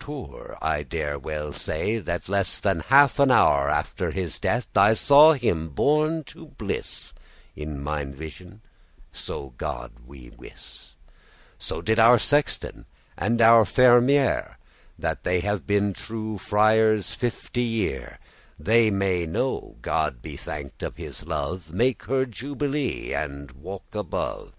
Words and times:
*dormitory 0.00 0.56
<10> 0.58 0.58
I 0.62 0.82
dare 0.82 1.18
well 1.18 1.52
say, 1.52 1.98
that 1.98 2.26
less 2.26 2.56
than 2.58 2.80
half 2.80 3.18
an 3.18 3.30
hour 3.30 3.68
Mter 3.68 4.10
his 4.14 4.38
death, 4.38 4.66
I 4.74 4.94
saw 4.94 5.34
him 5.34 5.68
borne 5.68 6.24
to 6.24 6.46
bliss 6.46 7.12
In 7.54 7.78
mine 7.82 8.14
vision, 8.14 8.62
so 9.12 9.52
God 9.58 9.92
me 10.08 10.30
wiss.* 10.30 10.94
*direct 11.04 11.62
So 11.62 11.82
did 11.82 11.98
our 11.98 12.18
sexton, 12.18 12.86
and 13.18 13.42
our 13.42 13.66
fermerere,* 13.66 14.56
*infirmary 14.56 14.56
keeper 14.56 15.18
That 15.22 15.42
have 15.42 15.66
been 15.66 15.92
true 15.92 16.38
friars 16.38 17.12
fifty 17.12 17.64
year,— 17.64 18.18
They 18.58 18.90
may 18.90 19.26
now, 19.26 19.74
God 19.82 20.22
be 20.22 20.38
thanked 20.38 20.82
of 20.82 20.96
his 20.96 21.26
love, 21.26 21.74
Make 21.74 22.06
their 22.06 22.24
jubilee, 22.24 23.12
and 23.12 23.50
walk 23.52 23.94
above. 23.94 24.54